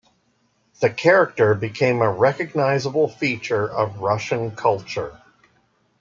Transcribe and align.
The 0.79 0.89
character 0.89 1.53
became 1.53 2.01
a 2.01 2.11
recognizable 2.11 3.07
feature 3.07 3.69
of 3.69 3.99
Russian 3.99 4.55
culture. 4.55 5.21